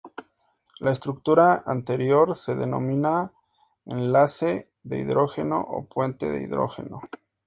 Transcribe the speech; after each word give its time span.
La 0.79 0.89
estructura 0.89 1.61
anterior 1.67 2.35
se 2.35 2.55
denomina 2.55 3.31
enlace 3.85 4.71
de 4.81 4.97
hidrógeno 4.97 5.61
o 5.61 5.85
puente 5.85 6.27
de 6.27 6.41
hidrógeno. 6.41 7.03